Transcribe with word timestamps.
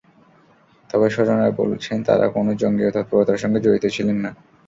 তবে 0.89 1.07
স্বজনেরা 1.09 1.51
বলছেন, 1.61 1.97
তাঁরা 2.07 2.25
কোনো 2.35 2.51
জঙ্গি 2.61 2.83
তৎপরতার 2.95 3.41
সঙ্গে 3.43 3.59
জড়িত 3.65 3.85
ছিলেন 3.95 4.17
না। 4.25 4.31